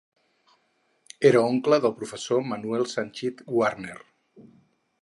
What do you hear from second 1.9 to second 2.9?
professor Manuel